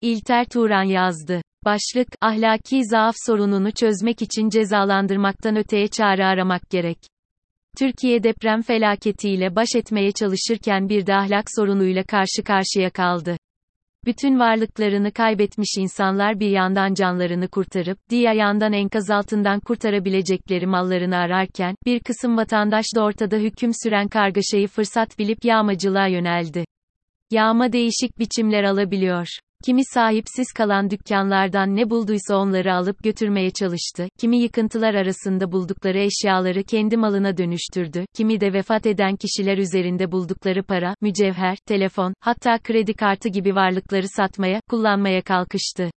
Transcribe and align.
İlter 0.00 0.44
Turan 0.44 0.82
yazdı. 0.82 1.42
Başlık, 1.64 2.08
ahlaki 2.20 2.84
zaaf 2.84 3.14
sorununu 3.26 3.72
çözmek 3.72 4.22
için 4.22 4.48
cezalandırmaktan 4.48 5.56
öteye 5.56 5.88
çare 5.88 6.24
aramak 6.24 6.70
gerek. 6.70 6.98
Türkiye 7.78 8.22
deprem 8.22 8.62
felaketiyle 8.62 9.56
baş 9.56 9.68
etmeye 9.76 10.12
çalışırken 10.12 10.88
bir 10.88 11.06
de 11.06 11.14
ahlak 11.14 11.44
sorunuyla 11.56 12.02
karşı 12.02 12.44
karşıya 12.44 12.90
kaldı. 12.90 13.36
Bütün 14.04 14.38
varlıklarını 14.38 15.12
kaybetmiş 15.12 15.74
insanlar 15.78 16.40
bir 16.40 16.50
yandan 16.50 16.94
canlarını 16.94 17.48
kurtarıp, 17.48 17.98
diğer 18.10 18.34
yandan 18.34 18.72
enkaz 18.72 19.10
altından 19.10 19.60
kurtarabilecekleri 19.60 20.66
mallarını 20.66 21.16
ararken, 21.16 21.74
bir 21.86 22.00
kısım 22.00 22.36
vatandaş 22.36 22.86
da 22.96 23.04
ortada 23.04 23.36
hüküm 23.36 23.70
süren 23.82 24.08
kargaşayı 24.08 24.68
fırsat 24.68 25.18
bilip 25.18 25.44
yağmacılığa 25.44 26.06
yöneldi. 26.06 26.64
Yağma 27.30 27.72
değişik 27.72 28.18
biçimler 28.18 28.64
alabiliyor. 28.64 29.26
Kimi 29.66 29.82
sahipsiz 29.84 30.52
kalan 30.52 30.90
dükkanlardan 30.90 31.76
ne 31.76 31.90
bulduysa 31.90 32.36
onları 32.36 32.74
alıp 32.74 33.02
götürmeye 33.02 33.50
çalıştı, 33.50 34.08
kimi 34.18 34.38
yıkıntılar 34.38 34.94
arasında 34.94 35.52
buldukları 35.52 35.98
eşyaları 35.98 36.64
kendi 36.64 36.96
malına 36.96 37.36
dönüştürdü, 37.36 38.04
kimi 38.16 38.40
de 38.40 38.52
vefat 38.52 38.86
eden 38.86 39.16
kişiler 39.16 39.58
üzerinde 39.58 40.12
buldukları 40.12 40.62
para, 40.62 40.94
mücevher, 41.00 41.56
telefon, 41.66 42.14
hatta 42.20 42.58
kredi 42.58 42.94
kartı 42.94 43.28
gibi 43.28 43.54
varlıkları 43.54 44.08
satmaya, 44.08 44.60
kullanmaya 44.70 45.22
kalkıştı. 45.22 45.90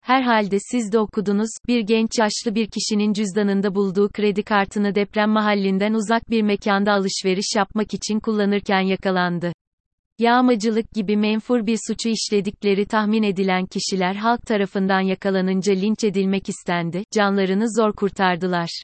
Herhalde 0.00 0.56
siz 0.70 0.92
de 0.92 0.98
okudunuz, 0.98 1.50
bir 1.68 1.80
genç 1.80 2.10
yaşlı 2.18 2.54
bir 2.54 2.66
kişinin 2.66 3.12
cüzdanında 3.12 3.74
bulduğu 3.74 4.08
kredi 4.08 4.42
kartını 4.42 4.94
deprem 4.94 5.30
mahallinden 5.30 5.92
uzak 5.94 6.30
bir 6.30 6.42
mekanda 6.42 6.92
alışveriş 6.92 7.56
yapmak 7.56 7.94
için 7.94 8.20
kullanırken 8.20 8.80
yakalandı. 8.80 9.52
Yağmacılık 10.18 10.92
gibi 10.92 11.16
menfur 11.16 11.66
bir 11.66 11.78
suçu 11.86 12.08
işledikleri 12.08 12.86
tahmin 12.86 13.22
edilen 13.22 13.66
kişiler 13.66 14.14
halk 14.14 14.46
tarafından 14.46 15.00
yakalanınca 15.00 15.72
linç 15.72 16.04
edilmek 16.04 16.48
istendi, 16.48 17.04
canlarını 17.14 17.64
zor 17.76 17.92
kurtardılar. 17.92 18.82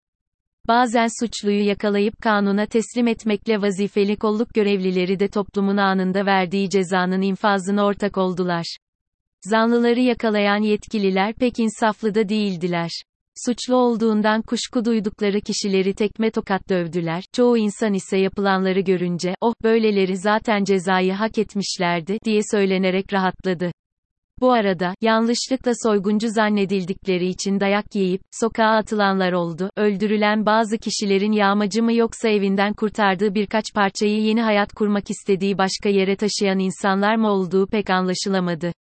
Bazen 0.68 1.08
suçluyu 1.20 1.66
yakalayıp 1.66 2.14
kanuna 2.22 2.66
teslim 2.66 3.08
etmekle 3.08 3.62
vazifeli 3.62 4.16
kolluk 4.16 4.54
görevlileri 4.54 5.20
de 5.20 5.28
toplumun 5.28 5.76
anında 5.76 6.26
verdiği 6.26 6.70
cezanın 6.70 7.22
infazına 7.22 7.84
ortak 7.84 8.18
oldular. 8.18 8.76
Zanlıları 9.40 10.00
yakalayan 10.00 10.62
yetkililer 10.62 11.34
pek 11.34 11.58
insaflı 11.58 12.14
da 12.14 12.28
değildiler. 12.28 12.90
Suçlu 13.46 13.76
olduğundan 13.76 14.42
kuşku 14.42 14.84
duydukları 14.84 15.40
kişileri 15.40 15.94
tekme 15.94 16.30
tokat 16.30 16.68
dövdüler. 16.68 17.24
Çoğu 17.32 17.58
insan 17.58 17.94
ise 17.94 18.18
yapılanları 18.18 18.80
görünce, 18.80 19.34
oh, 19.40 19.54
böyleleri 19.62 20.16
zaten 20.16 20.64
cezayı 20.64 21.12
hak 21.12 21.38
etmişlerdi, 21.38 22.18
diye 22.24 22.40
söylenerek 22.50 23.12
rahatladı. 23.12 23.72
Bu 24.40 24.52
arada, 24.52 24.94
yanlışlıkla 25.00 25.72
soyguncu 25.82 26.28
zannedildikleri 26.28 27.26
için 27.26 27.60
dayak 27.60 27.94
yiyip, 27.94 28.20
sokağa 28.40 28.76
atılanlar 28.76 29.32
oldu, 29.32 29.70
öldürülen 29.76 30.46
bazı 30.46 30.78
kişilerin 30.78 31.32
yağmacı 31.32 31.82
mı 31.82 31.92
yoksa 31.92 32.28
evinden 32.28 32.74
kurtardığı 32.74 33.34
birkaç 33.34 33.64
parçayı 33.74 34.20
yeni 34.20 34.42
hayat 34.42 34.72
kurmak 34.72 35.10
istediği 35.10 35.58
başka 35.58 35.88
yere 35.88 36.16
taşıyan 36.16 36.58
insanlar 36.58 37.16
mı 37.16 37.30
olduğu 37.30 37.66
pek 37.66 37.90
anlaşılamadı. 37.90 38.72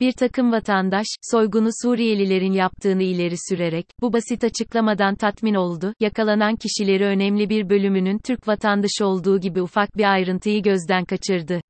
Bir 0.00 0.12
takım 0.12 0.52
vatandaş, 0.52 1.06
soygunu 1.22 1.68
Suriyelilerin 1.82 2.52
yaptığını 2.52 3.02
ileri 3.02 3.34
sürerek, 3.48 3.86
bu 4.00 4.12
basit 4.12 4.44
açıklamadan 4.44 5.14
tatmin 5.14 5.54
oldu, 5.54 5.94
yakalanan 6.00 6.56
kişileri 6.56 7.04
önemli 7.04 7.50
bir 7.50 7.68
bölümünün 7.68 8.18
Türk 8.18 8.48
vatandaşı 8.48 9.06
olduğu 9.06 9.40
gibi 9.40 9.62
ufak 9.62 9.96
bir 9.96 10.12
ayrıntıyı 10.12 10.62
gözden 10.62 11.04
kaçırdı. 11.04 11.60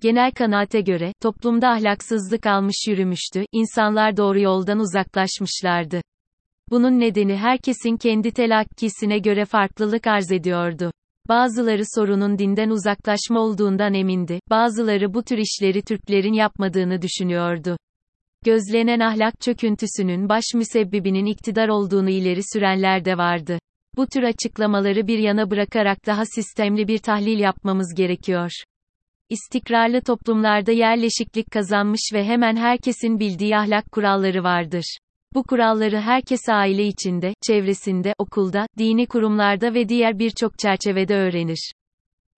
Genel 0.00 0.30
kanaate 0.30 0.80
göre, 0.80 1.12
toplumda 1.22 1.68
ahlaksızlık 1.68 2.46
almış 2.46 2.76
yürümüştü, 2.88 3.44
insanlar 3.52 4.16
doğru 4.16 4.40
yoldan 4.40 4.78
uzaklaşmışlardı. 4.78 6.00
Bunun 6.70 7.00
nedeni 7.00 7.36
herkesin 7.36 7.96
kendi 7.96 8.30
telakkisine 8.30 9.18
göre 9.18 9.44
farklılık 9.44 10.06
arz 10.06 10.32
ediyordu. 10.32 10.90
Bazıları 11.28 11.82
sorunun 11.94 12.38
dinden 12.38 12.70
uzaklaşma 12.70 13.40
olduğundan 13.40 13.94
emindi, 13.94 14.40
bazıları 14.50 15.14
bu 15.14 15.22
tür 15.22 15.38
işleri 15.38 15.82
Türklerin 15.82 16.32
yapmadığını 16.32 17.02
düşünüyordu. 17.02 17.76
Gözlenen 18.44 19.00
ahlak 19.00 19.40
çöküntüsünün 19.40 20.28
baş 20.28 20.44
müsebbibinin 20.54 21.26
iktidar 21.26 21.68
olduğunu 21.68 22.10
ileri 22.10 22.40
sürenler 22.52 23.04
de 23.04 23.18
vardı. 23.18 23.58
Bu 23.96 24.06
tür 24.06 24.22
açıklamaları 24.22 25.06
bir 25.06 25.18
yana 25.18 25.50
bırakarak 25.50 26.06
daha 26.06 26.24
sistemli 26.24 26.88
bir 26.88 26.98
tahlil 26.98 27.38
yapmamız 27.38 27.94
gerekiyor. 27.96 28.50
İstikrarlı 29.28 30.00
toplumlarda 30.00 30.72
yerleşiklik 30.72 31.50
kazanmış 31.50 32.10
ve 32.12 32.24
hemen 32.24 32.56
herkesin 32.56 33.20
bildiği 33.20 33.56
ahlak 33.56 33.92
kuralları 33.92 34.44
vardır. 34.44 34.98
Bu 35.34 35.42
kuralları 35.42 36.00
herkes 36.00 36.48
aile 36.48 36.86
içinde, 36.86 37.34
çevresinde, 37.46 38.14
okulda, 38.18 38.66
dini 38.78 39.06
kurumlarda 39.06 39.74
ve 39.74 39.88
diğer 39.88 40.18
birçok 40.18 40.58
çerçevede 40.58 41.14
öğrenir. 41.14 41.72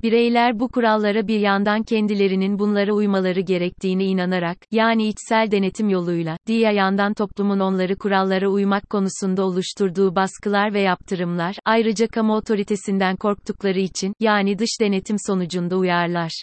Bireyler 0.03 0.61
bu 0.61 0.69
kurallara 0.69 1.29
bir 1.29 1.41
yandan 1.41 1.83
kendilerinin 1.83 2.59
bunlara 2.59 2.93
uymaları 2.93 3.41
gerektiğini 3.41 4.05
inanarak, 4.05 4.59
yani 4.71 5.09
içsel 5.09 5.51
denetim 5.51 5.89
yoluyla, 5.89 6.37
diğer 6.47 6.73
yandan 6.73 7.15
toplumun 7.15 7.61
onları 7.61 7.97
kurallara 7.97 8.49
uymak 8.49 8.91
konusunda 8.91 9.45
oluşturduğu 9.45 10.15
baskılar 10.15 10.75
ve 10.75 10.81
yaptırımlar, 10.81 11.57
ayrıca 11.65 12.07
kamu 12.07 12.37
otoritesinden 12.37 13.17
korktukları 13.17 13.79
için, 13.79 14.15
yani 14.21 14.59
dış 14.59 14.71
denetim 14.81 15.17
sonucunda 15.27 15.77
uyarlar. 15.77 16.43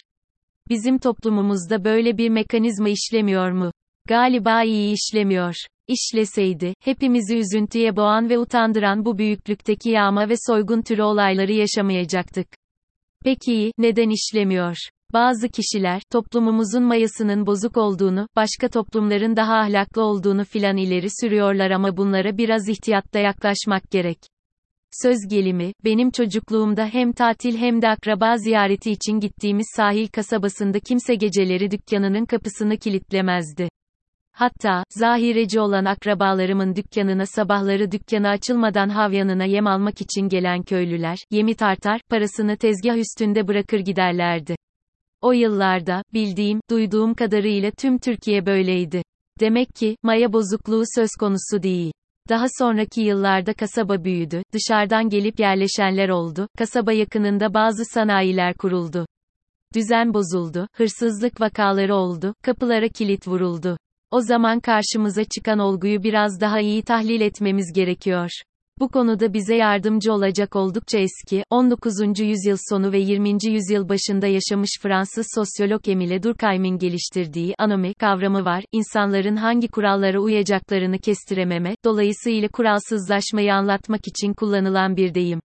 Bizim 0.69 0.97
toplumumuzda 0.97 1.83
böyle 1.85 2.17
bir 2.17 2.29
mekanizma 2.29 2.89
işlemiyor 2.89 3.51
mu? 3.51 3.71
Galiba 4.07 4.63
iyi 4.63 4.93
işlemiyor. 4.93 5.55
İşleseydi, 5.87 6.73
hepimizi 6.79 7.37
üzüntüye 7.37 7.95
boğan 7.95 8.29
ve 8.29 8.39
utandıran 8.39 9.05
bu 9.05 9.17
büyüklükteki 9.17 9.89
yağma 9.89 10.29
ve 10.29 10.33
soygun 10.47 10.81
türü 10.81 11.01
olayları 11.01 11.51
yaşamayacaktık. 11.51 12.47
Peki, 13.23 13.71
neden 13.77 14.09
işlemiyor? 14.09 14.75
Bazı 15.13 15.49
kişiler, 15.49 16.01
toplumumuzun 16.11 16.83
mayasının 16.83 17.45
bozuk 17.45 17.77
olduğunu, 17.77 18.27
başka 18.35 18.69
toplumların 18.69 19.35
daha 19.35 19.55
ahlaklı 19.55 20.03
olduğunu 20.03 20.43
filan 20.43 20.77
ileri 20.77 21.07
sürüyorlar 21.21 21.71
ama 21.71 21.97
bunlara 21.97 22.37
biraz 22.37 22.69
ihtiyatla 22.69 23.19
yaklaşmak 23.19 23.91
gerek. 23.91 24.17
Söz 24.91 25.17
gelimi, 25.29 25.73
benim 25.83 26.11
çocukluğumda 26.11 26.85
hem 26.85 27.11
tatil 27.11 27.57
hem 27.57 27.81
de 27.81 27.89
akraba 27.89 28.37
ziyareti 28.37 28.91
için 28.91 29.19
gittiğimiz 29.19 29.67
sahil 29.75 30.07
kasabasında 30.07 30.79
kimse 30.79 31.15
geceleri 31.15 31.71
dükkanının 31.71 32.25
kapısını 32.25 32.77
kilitlemezdi. 32.77 33.69
Hatta, 34.39 34.83
zahireci 34.89 35.59
olan 35.59 35.85
akrabalarımın 35.85 36.75
dükkanına 36.75 37.25
sabahları 37.25 37.91
dükkanı 37.91 38.29
açılmadan 38.29 38.89
havyanına 38.89 39.45
yem 39.45 39.67
almak 39.67 40.01
için 40.01 40.29
gelen 40.29 40.63
köylüler, 40.63 41.17
yemi 41.31 41.55
tartar, 41.55 42.01
parasını 42.09 42.57
tezgah 42.57 42.97
üstünde 42.97 43.47
bırakır 43.47 43.79
giderlerdi. 43.79 44.55
O 45.21 45.31
yıllarda, 45.31 46.03
bildiğim, 46.13 46.61
duyduğum 46.69 47.13
kadarıyla 47.13 47.71
tüm 47.71 47.97
Türkiye 47.97 48.45
böyleydi. 48.45 49.03
Demek 49.39 49.75
ki, 49.75 49.95
maya 50.03 50.33
bozukluğu 50.33 50.83
söz 50.95 51.09
konusu 51.19 51.63
değil. 51.63 51.91
Daha 52.29 52.45
sonraki 52.59 53.01
yıllarda 53.01 53.53
kasaba 53.53 54.03
büyüdü, 54.03 54.43
dışarıdan 54.53 55.09
gelip 55.09 55.39
yerleşenler 55.39 56.09
oldu, 56.09 56.47
kasaba 56.57 56.91
yakınında 56.91 57.53
bazı 57.53 57.85
sanayiler 57.85 58.53
kuruldu. 58.53 59.05
Düzen 59.75 60.13
bozuldu, 60.13 60.67
hırsızlık 60.73 61.41
vakaları 61.41 61.95
oldu, 61.95 62.33
kapılara 62.43 62.87
kilit 62.87 63.27
vuruldu. 63.27 63.77
O 64.11 64.21
zaman 64.21 64.59
karşımıza 64.59 65.23
çıkan 65.23 65.59
olguyu 65.59 66.03
biraz 66.03 66.41
daha 66.41 66.59
iyi 66.59 66.83
tahlil 66.83 67.21
etmemiz 67.21 67.73
gerekiyor. 67.73 68.29
Bu 68.79 68.89
konuda 68.89 69.33
bize 69.33 69.55
yardımcı 69.55 70.13
olacak 70.13 70.55
oldukça 70.55 70.99
eski, 70.99 71.43
19. 71.49 72.19
yüzyıl 72.19 72.57
sonu 72.69 72.91
ve 72.91 72.99
20. 72.99 73.29
yüzyıl 73.29 73.89
başında 73.89 74.27
yaşamış 74.27 74.69
Fransız 74.81 75.27
sosyolog 75.35 75.87
Emile 75.87 76.23
Durkheim'in 76.23 76.77
geliştirdiği 76.77 77.53
anomi 77.57 77.93
kavramı 77.93 78.45
var. 78.45 78.63
İnsanların 78.71 79.35
hangi 79.35 79.67
kurallara 79.67 80.19
uyacaklarını 80.19 80.99
kestirememe, 80.99 81.75
dolayısıyla 81.85 82.47
kuralsızlaşmayı 82.47 83.53
anlatmak 83.53 84.01
için 84.07 84.33
kullanılan 84.33 84.97
bir 84.97 85.13
deyim. 85.13 85.39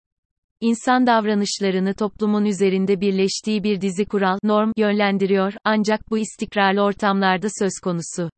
İnsan 0.61 1.07
davranışlarını 1.07 1.95
toplumun 1.95 2.45
üzerinde 2.45 3.01
birleştiği 3.01 3.65
bir 3.65 3.81
dizi 3.81 4.05
kural, 4.05 4.39
norm, 4.43 4.73
yönlendiriyor, 4.77 5.53
ancak 5.65 6.11
bu 6.11 6.19
istikrarlı 6.19 6.83
ortamlarda 6.83 7.49
söz 7.59 7.73
konusu. 7.83 8.31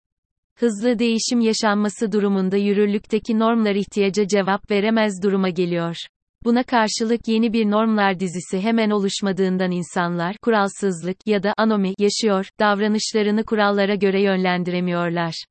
Hızlı 0.59 0.99
değişim 0.99 1.41
yaşanması 1.41 2.13
durumunda 2.13 2.57
yürürlükteki 2.57 3.39
normlar 3.39 3.75
ihtiyaca 3.75 4.27
cevap 4.29 4.71
veremez 4.71 5.23
duruma 5.23 5.49
geliyor. 5.49 5.97
Buna 6.45 6.63
karşılık 6.63 7.29
yeni 7.29 7.53
bir 7.53 7.71
normlar 7.71 8.21
dizisi 8.21 8.61
hemen 8.61 8.91
oluşmadığından 8.91 9.71
insanlar 9.71 10.37
kuralsızlık 10.43 11.17
ya 11.27 11.43
da 11.43 11.55
anomi 11.57 11.95
yaşıyor, 11.99 12.49
davranışlarını 12.61 13.45
kurallara 13.45 13.95
göre 13.95 14.23
yönlendiremiyorlar. 14.23 15.45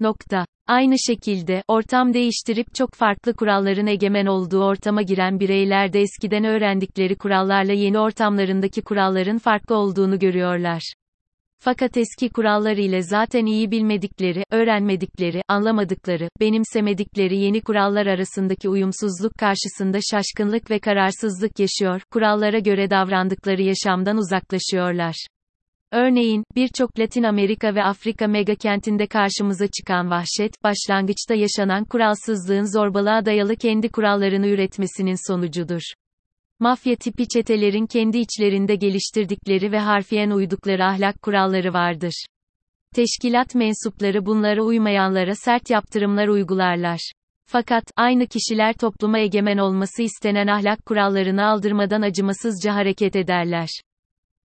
Nokta. 0.00 0.46
Aynı 0.66 0.94
şekilde, 1.06 1.62
ortam 1.68 2.14
değiştirip 2.14 2.74
çok 2.74 2.94
farklı 2.94 3.34
kuralların 3.34 3.86
egemen 3.86 4.26
olduğu 4.26 4.64
ortama 4.64 5.02
giren 5.02 5.40
bireyler 5.40 5.92
de 5.92 6.00
eskiden 6.00 6.44
öğrendikleri 6.44 7.16
kurallarla 7.16 7.72
yeni 7.72 7.98
ortamlarındaki 7.98 8.82
kuralların 8.82 9.38
farklı 9.38 9.76
olduğunu 9.76 10.18
görüyorlar. 10.18 10.94
Fakat 11.62 11.96
eski 11.96 12.28
kurallar 12.28 12.76
ile 12.76 13.02
zaten 13.02 13.46
iyi 13.46 13.70
bilmedikleri, 13.70 14.44
öğrenmedikleri, 14.50 15.42
anlamadıkları, 15.48 16.28
benimsemedikleri 16.40 17.38
yeni 17.38 17.60
kurallar 17.60 18.06
arasındaki 18.06 18.68
uyumsuzluk 18.68 19.32
karşısında 19.38 19.98
şaşkınlık 20.10 20.70
ve 20.70 20.78
kararsızlık 20.78 21.58
yaşıyor, 21.58 22.02
kurallara 22.10 22.58
göre 22.58 22.90
davrandıkları 22.90 23.62
yaşamdan 23.62 24.16
uzaklaşıyorlar. 24.16 25.26
Örneğin, 25.92 26.44
birçok 26.56 26.98
Latin 26.98 27.22
Amerika 27.22 27.74
ve 27.74 27.84
Afrika 27.84 28.26
mega 28.26 28.54
kentinde 28.54 29.06
karşımıza 29.06 29.66
çıkan 29.66 30.10
vahşet, 30.10 30.52
başlangıçta 30.64 31.34
yaşanan 31.34 31.84
kuralsızlığın 31.84 32.78
zorbalığa 32.78 33.24
dayalı 33.24 33.56
kendi 33.56 33.88
kurallarını 33.88 34.46
üretmesinin 34.46 35.32
sonucudur. 35.32 35.82
Mafya 36.62 36.96
tipi 36.96 37.28
çetelerin 37.28 37.86
kendi 37.86 38.18
içlerinde 38.18 38.74
geliştirdikleri 38.74 39.72
ve 39.72 39.78
harfiyen 39.78 40.30
uydukları 40.30 40.84
ahlak 40.84 41.22
kuralları 41.22 41.72
vardır. 41.72 42.24
Teşkilat 42.94 43.54
mensupları 43.54 44.26
bunlara 44.26 44.62
uymayanlara 44.62 45.34
sert 45.34 45.70
yaptırımlar 45.70 46.28
uygularlar. 46.28 47.12
Fakat, 47.46 47.84
aynı 47.96 48.26
kişiler 48.26 48.72
topluma 48.72 49.18
egemen 49.18 49.58
olması 49.58 50.02
istenen 50.02 50.46
ahlak 50.46 50.86
kurallarını 50.86 51.44
aldırmadan 51.44 52.02
acımasızca 52.02 52.74
hareket 52.74 53.16
ederler. 53.16 53.68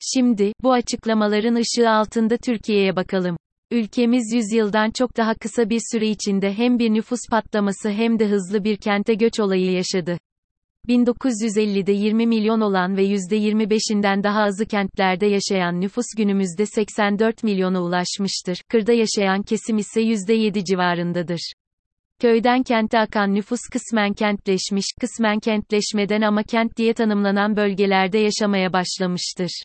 Şimdi, 0.01 0.53
bu 0.63 0.73
açıklamaların 0.73 1.55
ışığı 1.55 1.91
altında 1.91 2.37
Türkiye'ye 2.37 2.97
bakalım. 2.97 3.37
Ülkemiz 3.71 4.33
yüzyıldan 4.35 4.91
çok 4.91 5.17
daha 5.17 5.35
kısa 5.35 5.71
bir 5.71 5.81
süre 5.93 6.09
içinde 6.09 6.53
hem 6.53 6.79
bir 6.79 6.91
nüfus 6.91 7.21
patlaması 7.31 7.91
hem 7.91 8.19
de 8.19 8.29
hızlı 8.29 8.65
bir 8.65 8.77
kente 8.77 9.15
göç 9.15 9.41
olayı 9.41 9.73
yaşadı. 9.73 10.19
1950'de 10.89 11.93
20 11.93 12.27
milyon 12.27 12.61
olan 12.61 12.97
ve 12.97 13.05
%25'inden 13.05 14.23
daha 14.23 14.43
azı 14.43 14.67
kentlerde 14.67 15.27
yaşayan 15.27 15.81
nüfus 15.81 16.05
günümüzde 16.17 16.67
84 16.67 17.43
milyona 17.43 17.83
ulaşmıştır. 17.83 18.59
Kırda 18.69 18.93
yaşayan 18.93 19.43
kesim 19.43 19.79
ise 19.79 20.03
%7 20.03 20.65
civarındadır. 20.65 21.53
Köyden 22.21 22.63
kente 22.63 22.99
akan 22.99 23.35
nüfus 23.35 23.61
kısmen 23.73 24.13
kentleşmiş, 24.13 24.87
kısmen 25.01 25.41
kentleşmeden 25.41 26.23
ama 26.23 26.43
kent 26.43 26.77
diye 26.77 26.95
tanımlanan 26.95 27.57
bölgelerde 27.57 28.19
yaşamaya 28.19 28.73
başlamıştır. 28.73 29.63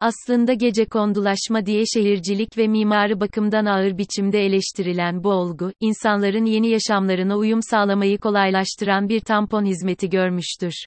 Aslında 0.00 0.52
gece 0.52 0.84
kondulaşma 0.84 1.66
diye 1.66 1.82
şehircilik 1.94 2.58
ve 2.58 2.68
mimari 2.68 3.20
bakımdan 3.20 3.64
ağır 3.64 3.98
biçimde 3.98 4.46
eleştirilen 4.46 5.24
bu 5.24 5.30
olgu, 5.30 5.72
insanların 5.80 6.44
yeni 6.44 6.68
yaşamlarına 6.68 7.36
uyum 7.36 7.60
sağlamayı 7.62 8.18
kolaylaştıran 8.18 9.08
bir 9.08 9.20
tampon 9.20 9.64
hizmeti 9.64 10.10
görmüştür. 10.10 10.84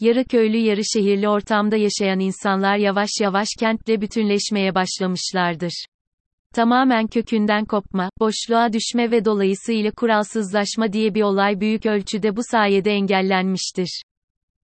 Yarı 0.00 0.24
köylü 0.24 0.56
yarı 0.56 0.84
şehirli 0.84 1.28
ortamda 1.28 1.76
yaşayan 1.76 2.20
insanlar 2.20 2.76
yavaş 2.76 3.10
yavaş 3.20 3.48
kentle 3.60 4.00
bütünleşmeye 4.00 4.74
başlamışlardır. 4.74 5.84
Tamamen 6.54 7.06
kökünden 7.06 7.64
kopma, 7.64 8.10
boşluğa 8.20 8.72
düşme 8.72 9.10
ve 9.10 9.24
dolayısıyla 9.24 9.90
kuralsızlaşma 9.90 10.92
diye 10.92 11.14
bir 11.14 11.22
olay 11.22 11.60
büyük 11.60 11.86
ölçüde 11.86 12.36
bu 12.36 12.40
sayede 12.50 12.90
engellenmiştir. 12.90 14.02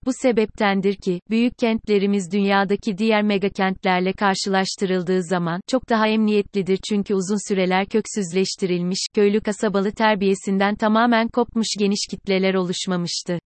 Bu 0.08 0.12
sebeptendir 0.22 0.94
ki, 0.94 1.20
büyük 1.30 1.58
kentlerimiz 1.58 2.32
dünyadaki 2.32 2.98
diğer 2.98 3.22
mega 3.22 3.48
kentlerle 3.48 4.12
karşılaştırıldığı 4.12 5.22
zaman, 5.22 5.60
çok 5.66 5.88
daha 5.88 6.08
emniyetlidir 6.08 6.78
çünkü 6.88 7.14
uzun 7.14 7.48
süreler 7.48 7.86
köksüzleştirilmiş, 7.86 9.06
köylü 9.14 9.40
kasabalı 9.40 9.92
terbiyesinden 9.92 10.74
tamamen 10.74 11.28
kopmuş 11.28 11.66
geniş 11.78 12.06
kitleler 12.10 12.54
oluşmamıştı. 12.54 13.38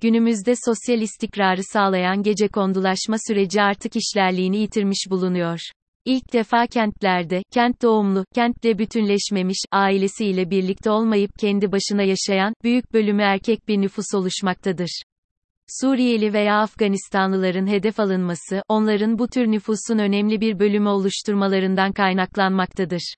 Günümüzde 0.00 0.54
sosyal 0.66 1.00
istikrarı 1.00 1.60
sağlayan 1.72 2.22
gece 2.22 2.48
kondulaşma 2.48 3.16
süreci 3.28 3.62
artık 3.62 3.92
işlerliğini 3.96 4.56
yitirmiş 4.56 5.06
bulunuyor. 5.10 5.58
İlk 6.04 6.32
defa 6.32 6.66
kentlerde, 6.66 7.42
kent 7.52 7.82
doğumlu, 7.82 8.24
kentle 8.34 8.78
bütünleşmemiş, 8.78 9.58
ailesiyle 9.72 10.50
birlikte 10.50 10.90
olmayıp 10.90 11.30
kendi 11.40 11.72
başına 11.72 12.02
yaşayan, 12.02 12.54
büyük 12.64 12.92
bölümü 12.92 13.22
erkek 13.22 13.68
bir 13.68 13.80
nüfus 13.80 14.14
oluşmaktadır. 14.14 15.02
Suriyeli 15.80 16.32
veya 16.32 16.58
Afganistanlıların 16.58 17.66
hedef 17.66 18.00
alınması, 18.00 18.62
onların 18.68 19.18
bu 19.18 19.28
tür 19.28 19.46
nüfusun 19.46 19.98
önemli 19.98 20.40
bir 20.40 20.58
bölümü 20.58 20.88
oluşturmalarından 20.88 21.92
kaynaklanmaktadır. 21.92 23.14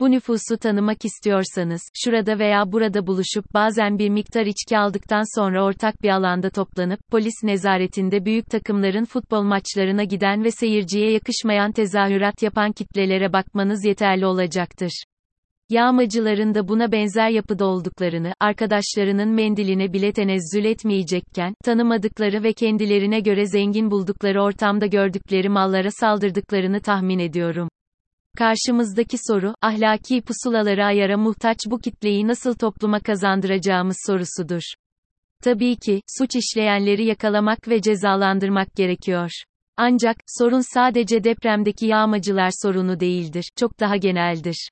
Bu 0.00 0.10
nüfusu 0.10 0.56
tanımak 0.58 1.04
istiyorsanız, 1.04 1.80
şurada 2.04 2.38
veya 2.38 2.72
burada 2.72 3.06
buluşup 3.06 3.54
bazen 3.54 3.98
bir 3.98 4.10
miktar 4.10 4.46
içki 4.46 4.78
aldıktan 4.78 5.40
sonra 5.40 5.64
ortak 5.64 6.02
bir 6.02 6.08
alanda 6.08 6.50
toplanıp, 6.50 7.00
polis 7.10 7.34
nezaretinde 7.42 8.24
büyük 8.24 8.46
takımların 8.46 9.04
futbol 9.04 9.42
maçlarına 9.42 10.04
giden 10.04 10.44
ve 10.44 10.50
seyirciye 10.50 11.12
yakışmayan 11.12 11.72
tezahürat 11.72 12.42
yapan 12.42 12.72
kitlelere 12.72 13.32
bakmanız 13.32 13.84
yeterli 13.84 14.26
olacaktır. 14.26 15.04
Yağmacıların 15.70 16.54
da 16.54 16.68
buna 16.68 16.92
benzer 16.92 17.30
yapıda 17.30 17.66
olduklarını, 17.66 18.32
arkadaşlarının 18.40 19.28
mendiline 19.28 19.92
bile 19.92 20.12
tenezzül 20.12 20.64
etmeyecekken, 20.64 21.54
tanımadıkları 21.64 22.42
ve 22.42 22.52
kendilerine 22.52 23.20
göre 23.20 23.46
zengin 23.46 23.90
buldukları 23.90 24.42
ortamda 24.42 24.86
gördükleri 24.86 25.48
mallara 25.48 25.90
saldırdıklarını 25.90 26.80
tahmin 26.80 27.18
ediyorum. 27.18 27.68
Karşımızdaki 28.38 29.16
soru, 29.26 29.54
ahlaki 29.62 30.22
pusulaları 30.22 30.84
ayara 30.84 31.16
muhtaç 31.16 31.58
bu 31.66 31.78
kitleyi 31.78 32.26
nasıl 32.26 32.54
topluma 32.54 33.00
kazandıracağımız 33.00 33.96
sorusudur. 34.06 34.62
Tabii 35.42 35.76
ki, 35.76 36.02
suç 36.18 36.36
işleyenleri 36.36 37.04
yakalamak 37.04 37.68
ve 37.68 37.82
cezalandırmak 37.82 38.74
gerekiyor. 38.76 39.30
Ancak, 39.76 40.16
sorun 40.26 40.74
sadece 40.74 41.24
depremdeki 41.24 41.86
yağmacılar 41.86 42.50
sorunu 42.62 43.00
değildir, 43.00 43.50
çok 43.56 43.80
daha 43.80 43.96
geneldir. 43.96 44.68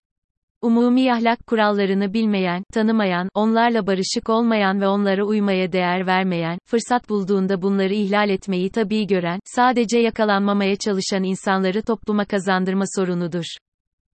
Umumi 0.66 1.12
ahlak 1.12 1.46
kurallarını 1.46 2.14
bilmeyen, 2.14 2.62
tanımayan, 2.72 3.28
onlarla 3.34 3.86
barışık 3.86 4.28
olmayan 4.28 4.80
ve 4.80 4.88
onlara 4.88 5.24
uymaya 5.24 5.72
değer 5.72 6.06
vermeyen, 6.06 6.58
fırsat 6.66 7.08
bulduğunda 7.08 7.62
bunları 7.62 7.94
ihlal 7.94 8.30
etmeyi 8.30 8.70
tabii 8.70 9.06
gören, 9.06 9.40
sadece 9.44 9.98
yakalanmamaya 9.98 10.76
çalışan 10.76 11.24
insanları 11.24 11.82
topluma 11.82 12.24
kazandırma 12.24 12.84
sorunudur. 12.96 13.44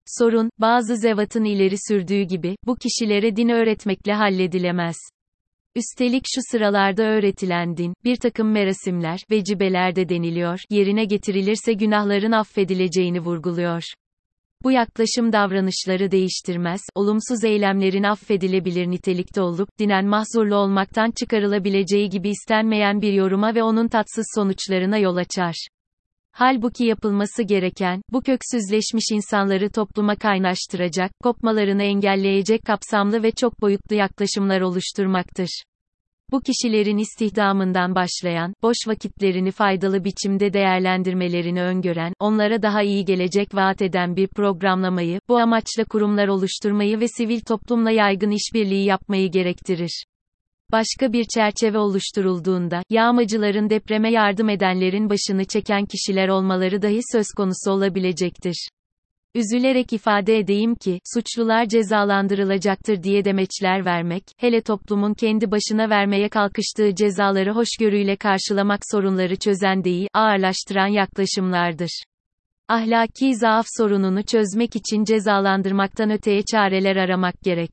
Sorun, 0.05 0.49
bazı 0.57 0.97
zevatın 0.97 1.43
ileri 1.43 1.75
sürdüğü 1.87 2.21
gibi, 2.21 2.55
bu 2.65 2.75
kişilere 2.75 3.35
din 3.35 3.49
öğretmekle 3.49 4.13
halledilemez. 4.13 4.97
Üstelik 5.75 6.23
şu 6.35 6.41
sıralarda 6.51 7.03
öğretilen 7.03 7.77
din, 7.77 7.93
bir 8.03 8.15
takım 8.15 8.51
merasimler, 8.51 9.19
vecibelerde 9.31 10.09
deniliyor, 10.09 10.59
yerine 10.69 11.05
getirilirse 11.05 11.73
günahların 11.73 12.31
affedileceğini 12.31 13.19
vurguluyor. 13.19 13.83
Bu 14.63 14.71
yaklaşım 14.71 15.33
davranışları 15.33 16.11
değiştirmez, 16.11 16.81
olumsuz 16.95 17.43
eylemlerin 17.43 18.03
affedilebilir 18.03 18.87
nitelikte 18.91 19.41
olup, 19.41 19.69
dinen 19.79 20.05
mahzurlu 20.05 20.55
olmaktan 20.55 21.11
çıkarılabileceği 21.11 22.09
gibi 22.09 22.29
istenmeyen 22.29 23.01
bir 23.01 23.13
yoruma 23.13 23.55
ve 23.55 23.63
onun 23.63 23.87
tatsız 23.87 24.25
sonuçlarına 24.35 24.97
yol 24.97 25.15
açar. 25.15 25.67
Halbuki 26.31 26.83
yapılması 26.83 27.43
gereken, 27.43 28.01
bu 28.11 28.21
köksüzleşmiş 28.21 29.05
insanları 29.11 29.69
topluma 29.69 30.15
kaynaştıracak, 30.15 31.11
kopmalarını 31.23 31.83
engelleyecek 31.83 32.65
kapsamlı 32.65 33.23
ve 33.23 33.31
çok 33.31 33.61
boyutlu 33.61 33.95
yaklaşımlar 33.95 34.61
oluşturmaktır. 34.61 35.63
Bu 36.31 36.41
kişilerin 36.41 36.97
istihdamından 36.97 37.95
başlayan, 37.95 38.53
boş 38.63 38.77
vakitlerini 38.87 39.51
faydalı 39.51 40.03
biçimde 40.03 40.53
değerlendirmelerini 40.53 41.61
öngören, 41.61 42.13
onlara 42.19 42.61
daha 42.61 42.83
iyi 42.83 43.05
gelecek 43.05 43.55
vaat 43.55 43.81
eden 43.81 44.15
bir 44.15 44.27
programlamayı, 44.27 45.19
bu 45.29 45.37
amaçla 45.37 45.83
kurumlar 45.89 46.27
oluşturmayı 46.27 46.99
ve 46.99 47.07
sivil 47.07 47.41
toplumla 47.41 47.91
yaygın 47.91 48.31
işbirliği 48.31 48.85
yapmayı 48.85 49.31
gerektirir. 49.31 50.03
Başka 50.71 51.13
bir 51.13 51.25
çerçeve 51.33 51.77
oluşturulduğunda, 51.77 52.83
yağmacıların 52.89 53.69
depreme 53.69 54.11
yardım 54.11 54.49
edenlerin 54.49 55.09
başını 55.09 55.45
çeken 55.45 55.85
kişiler 55.85 56.27
olmaları 56.27 56.81
dahi 56.81 56.99
söz 57.11 57.27
konusu 57.37 57.71
olabilecektir. 57.71 58.69
Üzülerek 59.35 59.93
ifade 59.93 60.37
edeyim 60.37 60.75
ki, 60.75 60.99
suçlular 61.13 61.65
cezalandırılacaktır 61.65 63.03
diye 63.03 63.25
demeçler 63.25 63.85
vermek, 63.85 64.23
hele 64.37 64.61
toplumun 64.61 65.13
kendi 65.13 65.51
başına 65.51 65.89
vermeye 65.89 66.29
kalkıştığı 66.29 66.95
cezaları 66.95 67.51
hoşgörüyle 67.53 68.15
karşılamak 68.15 68.79
sorunları 68.91 69.35
çözen 69.35 69.83
değil, 69.83 70.07
ağırlaştıran 70.13 70.87
yaklaşımlardır. 70.87 72.03
Ahlaki 72.67 73.35
zaaf 73.35 73.65
sorununu 73.77 74.23
çözmek 74.23 74.75
için 74.75 75.03
cezalandırmaktan 75.03 76.09
öteye 76.11 76.41
çareler 76.51 76.95
aramak 76.95 77.35
gerek. 77.43 77.71